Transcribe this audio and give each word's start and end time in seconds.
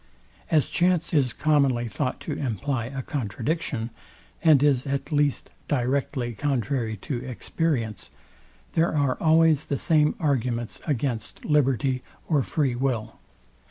As 0.49 0.71
chance 0.71 1.13
is 1.13 1.31
commonly 1.31 1.87
thought 1.87 2.19
to 2.21 2.31
imply 2.33 2.87
a 2.87 3.03
contradiction, 3.03 3.91
and 4.43 4.63
is 4.63 4.87
at 4.87 5.11
least 5.11 5.51
directly 5.67 6.33
contrary 6.33 6.97
to 7.03 7.23
experience, 7.23 8.09
there 8.73 8.95
are 8.97 9.15
always 9.21 9.65
the 9.65 9.77
same 9.77 10.15
arguments 10.19 10.81
against 10.87 11.45
liberty 11.45 12.01
or 12.27 12.41
free 12.41 12.73
will. 12.73 13.19